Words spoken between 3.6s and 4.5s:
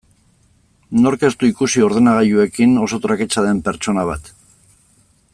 pertsona bat?